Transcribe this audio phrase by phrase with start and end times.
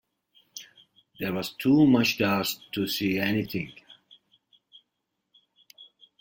[1.19, 3.71] There was too much dust to see anything.